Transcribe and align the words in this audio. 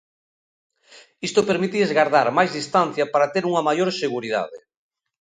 Isto 1.27 1.47
permítelles 1.49 1.95
gardar 1.97 2.27
máis 2.37 2.51
distancia 2.59 3.05
para 3.13 3.31
ter 3.33 3.43
unha 3.51 3.65
maior 3.67 3.89
seguridade. 4.03 4.57